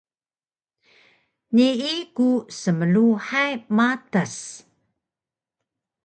Nii 1.55 1.93
ku 2.15 2.27
smluhay 2.59 3.51
matas 3.75 4.35